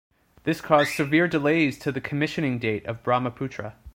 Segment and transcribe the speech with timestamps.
[0.45, 3.75] This caused severe delays to the commissioning date of "Brahmaputra".